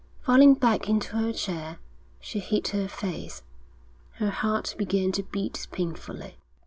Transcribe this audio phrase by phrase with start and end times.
[0.23, 1.77] Falling back into her chair,
[2.19, 3.43] she hid her face.
[4.13, 6.37] Her heart began to beat painfully.